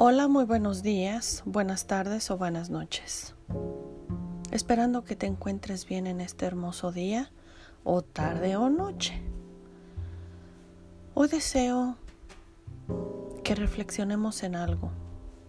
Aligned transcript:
Hola, 0.00 0.28
muy 0.28 0.44
buenos 0.44 0.84
días, 0.84 1.42
buenas 1.44 1.88
tardes 1.88 2.30
o 2.30 2.38
buenas 2.38 2.70
noches. 2.70 3.34
Esperando 4.52 5.02
que 5.02 5.16
te 5.16 5.26
encuentres 5.26 5.86
bien 5.86 6.06
en 6.06 6.20
este 6.20 6.46
hermoso 6.46 6.92
día 6.92 7.32
o 7.82 8.02
tarde 8.02 8.54
o 8.54 8.70
noche. 8.70 9.20
Hoy 11.14 11.26
deseo 11.26 11.96
que 13.42 13.56
reflexionemos 13.56 14.44
en 14.44 14.54
algo. 14.54 14.92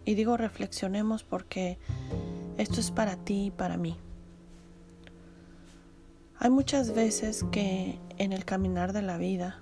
Y 0.04 0.16
digo 0.16 0.36
reflexionemos 0.36 1.24
porque 1.24 1.78
esto 2.58 2.80
es 2.80 2.90
para 2.90 3.18
ti 3.18 3.46
y 3.46 3.52
para 3.52 3.78
mí. 3.78 4.00
Hay 6.40 6.50
muchas 6.50 6.96
veces 6.96 7.46
que 7.52 8.00
en 8.18 8.34
el 8.34 8.46
caminar 8.46 8.94
de 8.94 9.04
la 9.04 9.20
vida 9.20 9.62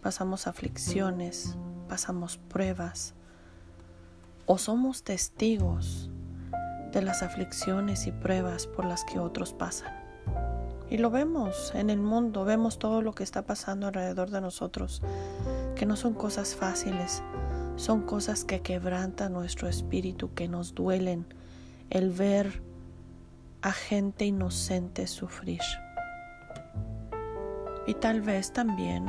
pasamos 0.00 0.46
aflicciones, 0.46 1.58
pasamos 1.86 2.38
pruebas, 2.38 3.14
o 4.46 4.58
somos 4.58 5.02
testigos 5.02 6.10
de 6.92 7.02
las 7.02 7.22
aflicciones 7.22 8.06
y 8.06 8.12
pruebas 8.12 8.66
por 8.66 8.84
las 8.84 9.04
que 9.04 9.18
otros 9.18 9.52
pasan. 9.52 9.92
Y 10.90 10.98
lo 10.98 11.10
vemos 11.10 11.74
en 11.74 11.90
el 11.90 12.00
mundo, 12.00 12.44
vemos 12.44 12.78
todo 12.78 13.02
lo 13.02 13.14
que 13.14 13.24
está 13.24 13.42
pasando 13.42 13.86
alrededor 13.86 14.30
de 14.30 14.40
nosotros, 14.40 15.02
que 15.74 15.86
no 15.86 15.96
son 15.96 16.14
cosas 16.14 16.54
fáciles, 16.54 17.22
son 17.76 18.02
cosas 18.02 18.44
que 18.44 18.60
quebrantan 18.60 19.32
nuestro 19.32 19.68
espíritu, 19.68 20.32
que 20.34 20.46
nos 20.46 20.74
duelen, 20.74 21.26
el 21.90 22.10
ver 22.10 22.62
a 23.62 23.72
gente 23.72 24.26
inocente 24.26 25.06
sufrir. 25.06 25.62
Y 27.86 27.94
tal 27.94 28.20
vez 28.20 28.52
también, 28.52 29.06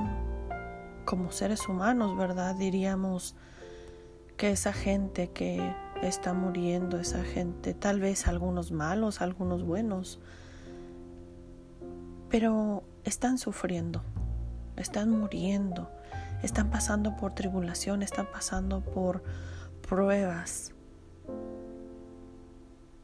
como 1.05 1.31
seres 1.31 1.67
humanos, 1.70 2.17
¿verdad? 2.17 2.55
Diríamos, 2.55 3.36
que 4.38 4.52
esa 4.52 4.73
gente 4.73 5.30
que 5.31 5.73
está 6.02 6.33
muriendo, 6.33 7.00
esa 7.00 7.23
gente, 7.23 7.73
tal 7.73 8.00
vez 8.00 8.28
algunos 8.28 8.72
malos, 8.72 9.22
algunos 9.22 9.64
buenos, 9.64 10.19
pero 12.30 12.83
están 13.03 13.38
sufriendo, 13.38 14.02
están 14.75 15.09
muriendo, 15.09 15.89
están 16.44 16.69
pasando 16.69 17.16
por 17.16 17.33
tribulación, 17.33 18.03
están 18.03 18.28
pasando 18.31 18.81
por 18.81 19.23
pruebas. 19.88 20.73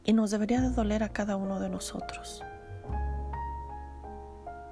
Y 0.04 0.12
nos 0.12 0.30
debería 0.32 0.60
de 0.60 0.70
doler 0.70 1.02
a 1.02 1.10
cada 1.10 1.36
uno 1.36 1.60
de 1.60 1.68
nosotros. 1.68 2.42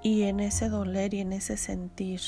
Y 0.02 0.22
en 0.22 0.40
ese 0.40 0.68
doler 0.68 1.14
y 1.14 1.20
en 1.20 1.32
ese 1.32 1.56
sentir, 1.56 2.20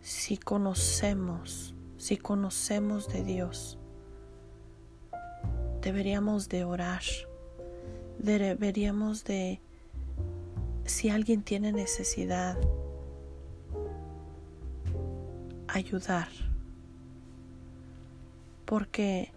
si 0.00 0.36
conocemos 0.36 1.73
si 2.04 2.18
conocemos 2.18 3.08
de 3.08 3.24
Dios, 3.24 3.78
deberíamos 5.80 6.50
de 6.50 6.62
orar, 6.62 7.00
deberíamos 8.18 9.24
de, 9.24 9.62
si 10.84 11.08
alguien 11.08 11.42
tiene 11.42 11.72
necesidad, 11.72 12.58
ayudar, 15.66 16.28
porque 18.66 19.32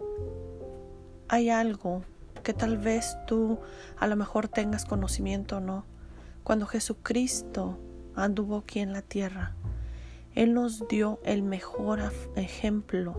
hay 1.30 1.50
algo 1.50 2.04
que 2.44 2.54
tal 2.54 2.78
vez 2.78 3.16
tú 3.28 3.60
a 3.98 4.08
lo 4.08 4.18
mejor 4.18 4.50
tengas 4.50 4.84
conocimiento 4.84 5.56
o 5.56 5.62
no. 5.62 5.86
Cuando 6.44 6.66
Jesucristo 6.66 7.80
anduvo 8.14 8.58
aquí 8.58 8.80
en 8.82 8.92
la 8.92 9.04
tierra, 9.04 9.56
él 10.38 10.54
nos 10.54 10.88
dio 10.88 11.20
el 11.24 11.42
mejor 11.42 12.00
ejemplo 12.36 13.16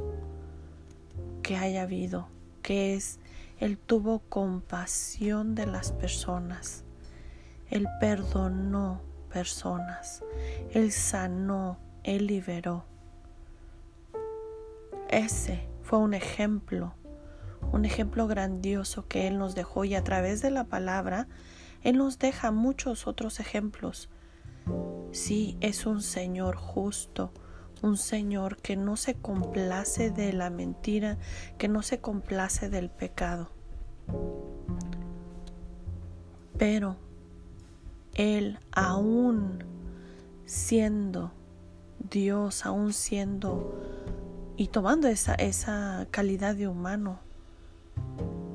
que 1.42 1.56
haya 1.56 1.82
habido, 1.82 2.28
que 2.62 2.94
es 2.94 3.18
Él 3.58 3.76
tuvo 3.76 4.20
compasión 4.20 5.56
de 5.56 5.66
las 5.66 5.90
personas. 5.90 6.84
Él 7.70 7.88
perdonó 7.98 9.02
personas. 9.32 10.22
Él 10.70 10.92
sanó. 10.92 11.80
Él 12.04 12.28
liberó. 12.28 12.84
Ese 15.08 15.66
fue 15.82 15.98
un 15.98 16.14
ejemplo, 16.14 16.94
un 17.72 17.84
ejemplo 17.84 18.28
grandioso 18.28 19.08
que 19.08 19.26
Él 19.26 19.38
nos 19.38 19.56
dejó 19.56 19.84
y 19.84 19.96
a 19.96 20.04
través 20.04 20.40
de 20.40 20.52
la 20.52 20.62
palabra 20.62 21.26
Él 21.82 21.96
nos 21.98 22.20
deja 22.20 22.52
muchos 22.52 23.08
otros 23.08 23.40
ejemplos 23.40 24.08
Sí, 25.12 25.56
es 25.60 25.86
un 25.86 26.02
Señor 26.02 26.56
justo, 26.56 27.32
un 27.82 27.96
Señor 27.96 28.56
que 28.58 28.76
no 28.76 28.96
se 28.96 29.14
complace 29.14 30.10
de 30.10 30.32
la 30.32 30.50
mentira, 30.50 31.18
que 31.58 31.68
no 31.68 31.82
se 31.82 32.00
complace 32.00 32.68
del 32.68 32.90
pecado. 32.90 33.50
Pero 36.58 36.96
Él 38.14 38.58
aún 38.72 39.64
siendo 40.44 41.32
Dios, 42.10 42.64
aún 42.66 42.92
siendo 42.92 43.78
y 44.56 44.68
tomando 44.68 45.08
esa, 45.08 45.34
esa 45.34 46.06
calidad 46.10 46.56
de 46.56 46.68
humano, 46.68 47.20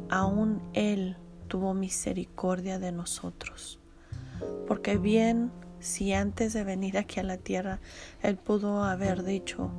aún 0.09 0.61
Él 0.73 1.17
tuvo 1.47 1.73
misericordia 1.73 2.77
de 2.79 2.91
nosotros. 2.91 3.79
Porque 4.67 4.97
bien 4.97 5.51
si 5.83 6.13
antes 6.13 6.53
de 6.53 6.63
venir 6.63 6.97
aquí 6.97 7.19
a 7.19 7.23
la 7.23 7.37
tierra 7.37 7.79
Él 8.21 8.37
pudo 8.37 8.83
haber 8.83 9.23
dicho, 9.23 9.69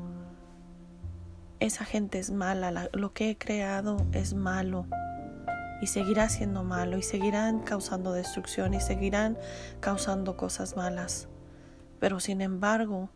esa 1.61 1.85
gente 1.85 2.19
es 2.19 2.31
mala, 2.31 2.91
lo 2.93 3.13
que 3.15 3.31
he 3.31 3.39
creado 3.39 3.97
es 4.13 4.35
malo 4.35 4.87
y 5.81 5.87
seguirá 5.87 6.29
siendo 6.29 6.63
malo 6.63 6.99
y 6.99 7.03
seguirán 7.03 7.61
causando 7.61 8.13
destrucción 8.13 8.75
y 8.75 8.81
seguirán 8.81 9.39
causando 9.81 10.37
cosas 10.37 10.77
malas. 10.77 11.29
Pero 12.01 12.21
sin 12.21 12.43
embargo, 12.43 13.09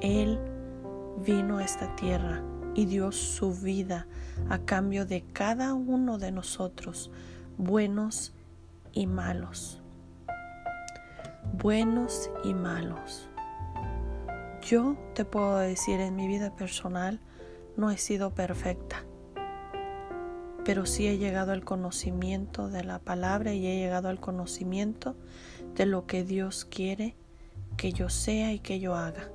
Él 0.00 0.40
vino 1.24 1.58
a 1.58 1.64
esta 1.64 1.94
tierra 1.94 2.42
y 2.74 2.86
dio 2.86 3.12
su 3.12 3.54
vida 3.54 4.08
a 4.50 4.58
cambio 4.58 5.06
de 5.06 5.22
cada 5.32 5.74
uno 5.74 6.18
de 6.18 6.32
nosotros, 6.32 7.12
buenos 7.56 8.34
y 8.92 9.06
malos 9.06 9.83
buenos 11.58 12.30
y 12.42 12.52
malos. 12.52 13.28
Yo 14.62 14.96
te 15.14 15.24
puedo 15.24 15.58
decir 15.58 16.00
en 16.00 16.16
mi 16.16 16.26
vida 16.26 16.54
personal 16.56 17.20
no 17.76 17.90
he 17.90 17.98
sido 17.98 18.34
perfecta, 18.34 19.04
pero 20.64 20.84
sí 20.86 21.06
he 21.06 21.18
llegado 21.18 21.52
al 21.52 21.64
conocimiento 21.64 22.68
de 22.68 22.82
la 22.82 22.98
palabra 22.98 23.52
y 23.52 23.66
he 23.66 23.76
llegado 23.76 24.08
al 24.08 24.20
conocimiento 24.20 25.16
de 25.76 25.86
lo 25.86 26.06
que 26.06 26.24
Dios 26.24 26.64
quiere 26.64 27.14
que 27.76 27.92
yo 27.92 28.08
sea 28.08 28.52
y 28.52 28.58
que 28.58 28.80
yo 28.80 28.94
haga, 28.94 29.28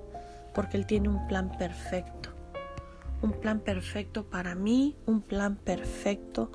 porque 0.54 0.78
Él 0.78 0.86
tiene 0.86 1.10
un 1.10 1.26
plan 1.28 1.52
perfecto, 1.58 2.32
un 3.22 3.32
plan 3.32 3.60
perfecto 3.60 4.30
para 4.30 4.56
mí, 4.56 4.98
un 5.06 5.22
plan 5.22 5.56
perfecto 5.56 6.52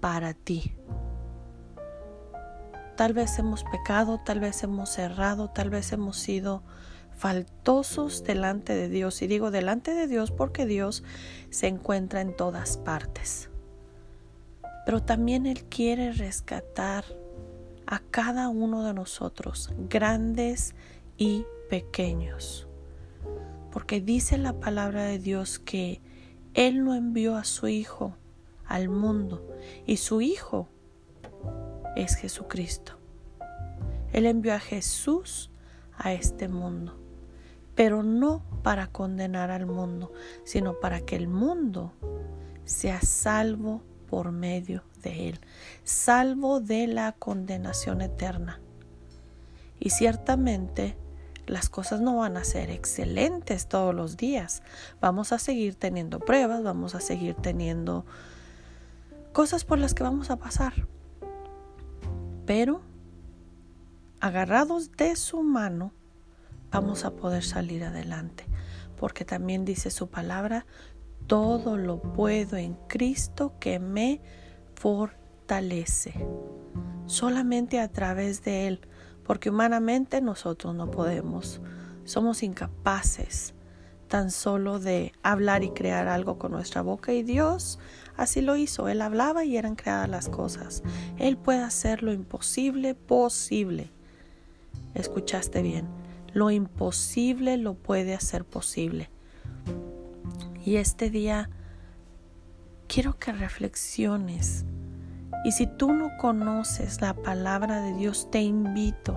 para 0.00 0.34
ti. 0.34 0.72
Tal 2.96 3.12
vez 3.12 3.38
hemos 3.38 3.62
pecado, 3.64 4.20
tal 4.24 4.40
vez 4.40 4.62
hemos 4.62 4.98
errado, 4.98 5.50
tal 5.50 5.68
vez 5.68 5.92
hemos 5.92 6.16
sido 6.16 6.62
faltosos 7.14 8.24
delante 8.24 8.74
de 8.74 8.88
Dios. 8.88 9.20
Y 9.20 9.26
digo 9.26 9.50
delante 9.50 9.92
de 9.92 10.06
Dios 10.06 10.30
porque 10.30 10.64
Dios 10.64 11.04
se 11.50 11.66
encuentra 11.66 12.22
en 12.22 12.34
todas 12.34 12.78
partes. 12.78 13.50
Pero 14.86 15.02
también 15.02 15.46
Él 15.46 15.64
quiere 15.64 16.12
rescatar 16.12 17.04
a 17.86 17.98
cada 17.98 18.48
uno 18.48 18.82
de 18.82 18.94
nosotros, 18.94 19.70
grandes 19.90 20.74
y 21.18 21.44
pequeños. 21.68 22.66
Porque 23.72 24.00
dice 24.00 24.38
la 24.38 24.54
palabra 24.54 25.04
de 25.04 25.18
Dios 25.18 25.58
que 25.58 26.00
Él 26.54 26.82
no 26.82 26.94
envió 26.94 27.36
a 27.36 27.44
su 27.44 27.68
Hijo 27.68 28.16
al 28.64 28.88
mundo 28.88 29.46
y 29.86 29.98
su 29.98 30.22
Hijo 30.22 30.68
es 31.96 32.14
Jesucristo. 32.14 32.92
Él 34.12 34.26
envió 34.26 34.54
a 34.54 34.60
Jesús 34.60 35.50
a 35.96 36.12
este 36.12 36.48
mundo, 36.48 36.98
pero 37.74 38.02
no 38.02 38.44
para 38.62 38.86
condenar 38.86 39.50
al 39.50 39.66
mundo, 39.66 40.12
sino 40.44 40.78
para 40.78 41.00
que 41.00 41.16
el 41.16 41.26
mundo 41.26 41.92
sea 42.64 43.00
salvo 43.00 43.82
por 44.08 44.30
medio 44.30 44.84
de 45.02 45.30
Él, 45.30 45.40
salvo 45.84 46.60
de 46.60 46.86
la 46.86 47.12
condenación 47.12 48.00
eterna. 48.00 48.60
Y 49.78 49.90
ciertamente 49.90 50.96
las 51.46 51.68
cosas 51.68 52.00
no 52.00 52.16
van 52.16 52.36
a 52.36 52.44
ser 52.44 52.70
excelentes 52.70 53.68
todos 53.68 53.94
los 53.94 54.16
días. 54.16 54.62
Vamos 55.00 55.32
a 55.32 55.38
seguir 55.38 55.74
teniendo 55.74 56.18
pruebas, 56.20 56.62
vamos 56.62 56.94
a 56.94 57.00
seguir 57.00 57.34
teniendo 57.34 58.04
cosas 59.32 59.64
por 59.64 59.78
las 59.78 59.94
que 59.94 60.02
vamos 60.02 60.30
a 60.30 60.36
pasar 60.36 60.86
pero 62.46 62.80
agarrados 64.20 64.92
de 64.92 65.16
su 65.16 65.42
mano 65.42 65.92
vamos 66.70 67.04
a 67.04 67.10
poder 67.10 67.44
salir 67.44 67.84
adelante, 67.84 68.46
porque 68.96 69.24
también 69.24 69.64
dice 69.64 69.90
su 69.90 70.08
palabra, 70.08 70.66
todo 71.26 71.76
lo 71.76 72.00
puedo 72.00 72.56
en 72.56 72.74
Cristo 72.88 73.54
que 73.60 73.78
me 73.78 74.20
fortalece. 74.74 76.14
Solamente 77.06 77.80
a 77.80 77.88
través 77.88 78.42
de 78.42 78.68
Él, 78.68 78.80
porque 79.24 79.50
humanamente 79.50 80.20
nosotros 80.20 80.74
no 80.74 80.90
podemos. 80.90 81.60
Somos 82.04 82.42
incapaces 82.42 83.55
tan 84.08 84.30
solo 84.30 84.78
de 84.78 85.12
hablar 85.22 85.64
y 85.64 85.70
crear 85.70 86.08
algo 86.08 86.38
con 86.38 86.52
nuestra 86.52 86.82
boca 86.82 87.12
y 87.12 87.22
Dios 87.22 87.78
así 88.16 88.40
lo 88.40 88.56
hizo. 88.56 88.88
Él 88.88 89.02
hablaba 89.02 89.44
y 89.44 89.56
eran 89.56 89.76
creadas 89.76 90.08
las 90.08 90.28
cosas. 90.28 90.82
Él 91.18 91.36
puede 91.36 91.62
hacer 91.62 92.02
lo 92.02 92.12
imposible 92.12 92.94
posible. 92.94 93.90
Escuchaste 94.94 95.62
bien. 95.62 95.86
Lo 96.32 96.50
imposible 96.50 97.56
lo 97.56 97.74
puede 97.74 98.14
hacer 98.14 98.44
posible. 98.44 99.10
Y 100.64 100.76
este 100.76 101.10
día 101.10 101.50
quiero 102.88 103.18
que 103.18 103.32
reflexiones. 103.32 104.64
Y 105.44 105.52
si 105.52 105.66
tú 105.66 105.92
no 105.92 106.16
conoces 106.18 107.00
la 107.00 107.14
palabra 107.14 107.80
de 107.80 107.94
Dios, 107.94 108.30
te 108.30 108.40
invito, 108.40 109.16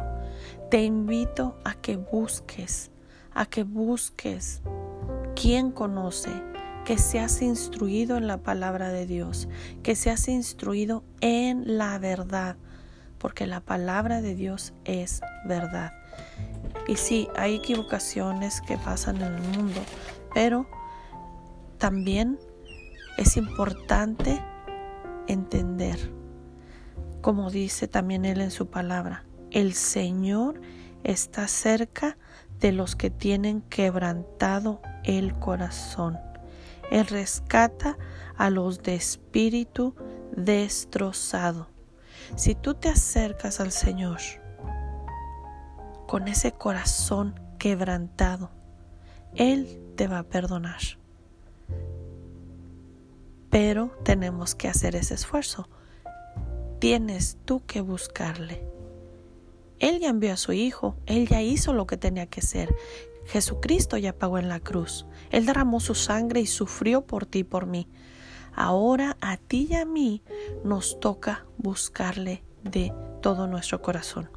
te 0.70 0.84
invito 0.84 1.58
a 1.64 1.74
que 1.74 1.98
busques, 1.98 2.92
a 3.34 3.46
que 3.46 3.64
busques 3.64 4.62
quién 5.36 5.72
conoce, 5.72 6.32
que 6.86 6.98
seas 6.98 7.42
instruido 7.42 8.18
en 8.18 8.28
la 8.28 8.38
palabra 8.38 8.90
de 8.90 9.06
Dios, 9.06 9.48
que 9.84 9.96
seas 9.96 10.28
instruido 10.28 11.04
en 11.22 11.78
la 11.78 11.98
verdad, 12.00 12.58
porque 13.18 13.48
la 13.48 13.62
palabra 13.62 14.22
de 14.22 14.36
Dios 14.36 14.74
es 14.86 15.22
verdad. 15.46 15.94
Y 16.88 16.96
sí, 16.96 17.28
hay 17.36 17.56
equivocaciones 17.56 18.62
que 18.62 18.78
pasan 18.78 19.18
en 19.18 19.34
el 19.36 19.42
mundo, 19.42 19.82
pero 20.34 20.68
también 21.78 22.40
es 23.18 23.38
importante 23.38 24.42
entender, 25.28 26.12
como 27.22 27.52
dice 27.52 27.88
también 27.88 28.26
él 28.26 28.42
en 28.42 28.52
su 28.52 28.70
palabra, 28.70 29.26
el 29.52 29.74
Señor 29.74 30.62
está 31.04 31.48
cerca 31.48 32.18
de 32.60 32.72
los 32.72 32.96
que 32.96 33.10
tienen 33.10 33.62
quebrantado 33.62 34.82
el 35.04 35.34
corazón. 35.36 36.18
Él 36.92 37.08
rescata 37.08 37.98
a 38.38 38.50
los 38.50 38.84
de 38.84 38.96
espíritu 38.96 39.96
destrozado. 40.36 41.68
Si 42.36 42.56
tú 42.56 42.74
te 42.74 42.90
acercas 42.90 43.60
al 43.60 43.72
Señor 43.72 44.20
con 46.08 46.28
ese 46.28 46.52
corazón 46.52 47.40
quebrantado, 47.58 48.50
Él 49.36 49.80
te 49.96 50.08
va 50.08 50.20
a 50.20 50.24
perdonar 50.24 51.00
pero 53.50 53.90
tenemos 54.04 54.56
que 54.56 54.68
hacer 54.68 54.96
ese 54.96 55.16
esfuerzo. 55.16 55.68
Tienes 56.80 57.38
tú 57.46 57.66
que 57.66 57.82
buscarle. 57.82 58.64
Él 59.80 60.00
ya 60.00 60.10
envió 60.10 60.34
a 60.34 60.38
su 60.38 60.54
Hijo, 60.54 60.96
Él 61.06 61.28
ya 61.28 61.42
hizo 61.42 61.74
lo 61.74 61.88
que 61.88 61.98
tenía 61.98 62.28
que 62.28 62.42
hacer. 62.42 62.76
Jesucristo 63.26 63.98
ya 63.98 64.14
pagó 64.14 64.38
en 64.40 64.50
la 64.50 64.60
cruz. 64.60 65.06
Él 65.30 65.46
derramó 65.46 65.80
su 65.80 65.96
sangre 65.96 66.42
y 66.42 66.48
sufrió 66.48 67.02
por 67.02 67.26
ti 67.26 67.40
y 67.40 67.44
por 67.44 67.66
mí. 67.66 67.88
Ahora 68.54 69.18
a 69.22 69.38
ti 69.38 69.68
y 69.70 69.76
a 69.76 69.86
mí 69.86 70.24
nos 70.64 71.00
toca 71.00 71.46
buscarle 71.58 72.44
de 72.64 72.94
todo 73.22 73.48
nuestro 73.48 73.82
corazón. 73.82 74.30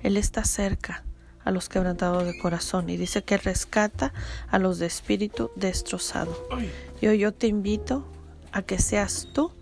Él 0.00 0.16
está 0.16 0.44
cerca 0.44 1.04
a 1.44 1.50
los 1.50 1.68
quebrantados 1.68 2.24
de 2.24 2.38
corazón 2.38 2.88
y 2.88 2.96
dice 2.96 3.22
que 3.22 3.36
rescata 3.36 4.12
a 4.48 4.58
los 4.58 4.78
de 4.78 4.86
espíritu 4.86 5.50
destrozado. 5.56 6.48
Y 7.00 7.06
hoy 7.06 7.18
yo 7.18 7.32
te 7.32 7.46
invito 7.46 8.06
a 8.52 8.62
que 8.62 8.78
seas 8.78 9.28
tú 9.32 9.52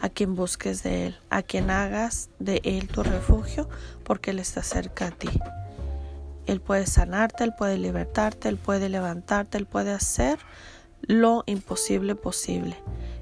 a 0.00 0.08
quien 0.08 0.34
busques 0.34 0.82
de 0.82 1.06
Él, 1.06 1.16
a 1.30 1.42
quien 1.42 1.70
hagas 1.70 2.30
de 2.38 2.60
Él 2.64 2.88
tu 2.88 3.02
refugio, 3.02 3.68
porque 4.04 4.30
Él 4.30 4.38
está 4.38 4.62
cerca 4.62 5.08
a 5.08 5.10
ti. 5.10 5.30
Él 6.46 6.60
puede 6.60 6.86
sanarte, 6.86 7.44
Él 7.44 7.54
puede 7.56 7.78
libertarte, 7.78 8.48
Él 8.48 8.56
puede 8.56 8.88
levantarte, 8.88 9.58
Él 9.58 9.66
puede 9.66 9.92
hacer 9.92 10.38
lo 11.02 11.42
imposible 11.46 12.14
posible. 12.14 12.76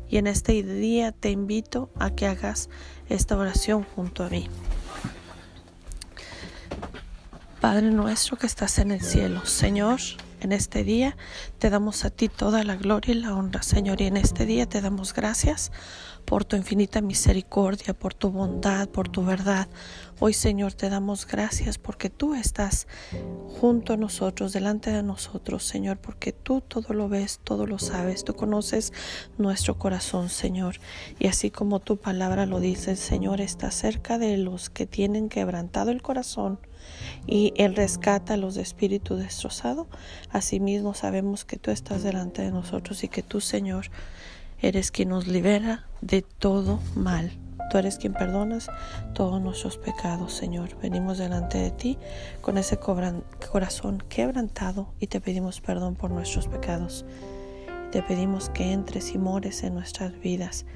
Y 0.09 0.19
en 0.19 0.27
este 0.27 0.63
día 0.63 1.13
te 1.13 1.31
invito 1.31 1.91
a 1.99 2.11
que 2.11 2.27
hagas 2.27 2.69
esta 3.09 3.37
oración 3.37 3.85
junto 3.95 4.25
a 4.25 4.29
mí. 4.29 4.49
Padre 7.61 7.91
nuestro 7.91 8.37
que 8.37 8.47
estás 8.47 8.79
en 8.79 8.91
el 8.91 9.01
cielo, 9.01 9.47
Señor, 9.47 9.99
en 10.45 10.53
este 10.53 10.85
día 10.85 11.17
te 11.59 11.71
damos 11.71 12.05
a 12.05 12.11
ti 12.11 12.29
toda 12.29 12.65
la 12.65 12.77
gloria 12.77 13.15
y 13.15 13.19
la 13.19 13.35
honra, 13.35 13.63
Señor, 13.63 14.01
y 14.01 14.07
en 14.07 14.17
este 14.17 14.47
día 14.47 14.67
te 14.67 14.81
damos 14.81 15.15
gracias 15.15 15.73
por 16.25 16.45
tu 16.45 16.57
infinita 16.57 17.01
misericordia, 17.01 17.95
por 17.95 18.15
tu 18.15 18.31
bondad, 18.31 18.89
por 18.89 19.09
tu 19.09 19.25
verdad. 19.25 19.69
Hoy, 20.21 20.33
Señor, 20.33 20.73
te 20.73 20.89
damos 20.89 21.27
gracias 21.27 21.79
porque 21.79 22.09
tú 22.11 22.35
estás 22.35 22.87
junto 23.61 23.93
a 23.93 23.97
nosotros, 23.97 24.53
delante 24.53 24.91
de 24.91 25.03
nosotros, 25.03 25.65
Señor, 25.65 25.99
porque 25.99 26.33
tú 26.33 26.61
todo 26.61 26.95
lo 26.95 27.09
ves, 27.09 27.41
todo 27.43 27.67
lo 27.67 27.79
sabes, 27.79 28.25
tú 28.25 28.35
conoces 28.35 28.93
nuestro 29.39 29.79
corazón, 29.79 30.29
Señor. 30.29 30.77
Y 31.19 31.27
así 31.27 31.51
como 31.51 31.81
tu 31.81 31.97
palabra 31.97 32.47
lo 32.47 32.61
dice, 32.61 32.97
Señor 32.97 33.41
está 33.41 33.71
cerca 33.71 34.19
de 34.19 34.37
los 34.37 34.71
que 34.71 34.87
tienen 34.87 35.29
quebrantado 35.29 35.91
el 35.91 36.03
corazón 36.03 36.59
y 37.27 37.53
Él 37.57 37.75
rescata 37.75 38.35
a 38.35 38.37
los 38.37 38.55
de 38.55 38.63
espíritu 38.63 39.17
destrozado. 39.17 39.87
Asimismo 40.31 40.95
sabemos 40.95 41.45
que 41.45 41.57
tú 41.57 41.71
estás 41.71 42.03
delante 42.03 42.43
de 42.43 42.51
nosotros 42.51 43.05
y 43.05 43.09
que 43.09 43.23
tú, 43.23 43.41
Señor, 43.41 43.87
eres 44.61 44.91
quien 44.91 45.11
nos 45.11 45.27
libera 45.27 45.87
de 46.01 46.23
todo 46.23 46.81
mal. 46.95 47.33
Tú 47.71 47.79
eres 47.79 47.97
quien 47.97 48.13
perdonas 48.13 48.69
todos 49.15 49.41
nuestros 49.41 49.79
pecados, 49.79 50.33
Señor. 50.33 50.79
Venimos 50.81 51.19
delante 51.19 51.59
de 51.59 51.71
ti 51.71 51.99
con 52.41 52.59
ese 52.59 52.79
corazón 52.79 54.03
quebrantado 54.09 54.93
y 55.01 55.07
te 55.07 55.21
pedimos 55.21 55.61
perdón 55.61 55.95
por 55.97 56.11
nuestros 56.11 56.47
pecados. 56.47 57.05
Te 57.91 58.03
pedimos 58.03 58.51
que 58.51 58.73
entres 58.73 59.15
y 59.15 59.19
mores 59.19 59.63
en 59.63 59.75
nuestras 59.75 60.19
vidas 60.21 60.67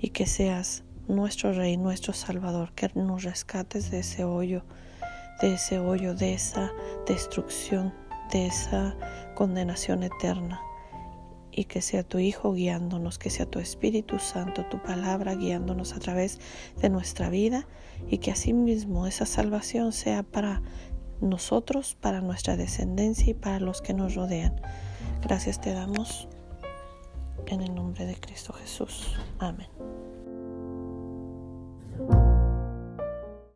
y 0.00 0.10
que 0.10 0.26
seas 0.26 0.84
nuestro 1.06 1.52
Rey, 1.52 1.76
nuestro 1.76 2.12
Salvador, 2.12 2.72
que 2.72 2.90
nos 2.94 3.24
rescates 3.24 3.90
de 3.90 4.00
ese 4.00 4.24
hoyo 4.24 4.62
de 5.40 5.54
ese 5.54 5.78
hoyo, 5.78 6.14
de 6.14 6.34
esa 6.34 6.72
destrucción, 7.06 7.94
de 8.32 8.46
esa 8.46 8.96
condenación 9.34 10.02
eterna. 10.02 10.60
Y 11.52 11.64
que 11.64 11.82
sea 11.82 12.04
tu 12.04 12.18
Hijo 12.18 12.52
guiándonos, 12.52 13.18
que 13.18 13.28
sea 13.28 13.44
tu 13.44 13.58
Espíritu 13.58 14.18
Santo, 14.18 14.64
tu 14.66 14.80
palabra 14.82 15.34
guiándonos 15.34 15.94
a 15.94 15.98
través 15.98 16.38
de 16.80 16.88
nuestra 16.90 17.28
vida 17.28 17.66
y 18.08 18.18
que 18.18 18.30
asimismo 18.30 19.06
esa 19.06 19.26
salvación 19.26 19.92
sea 19.92 20.22
para 20.22 20.62
nosotros, 21.20 21.96
para 22.00 22.20
nuestra 22.20 22.56
descendencia 22.56 23.30
y 23.30 23.34
para 23.34 23.60
los 23.60 23.82
que 23.82 23.94
nos 23.94 24.14
rodean. 24.14 24.60
Gracias 25.22 25.60
te 25.60 25.72
damos 25.72 26.28
en 27.46 27.60
el 27.62 27.74
nombre 27.74 28.06
de 28.06 28.14
Cristo 28.14 28.52
Jesús. 28.52 29.16
Amén. 29.38 29.68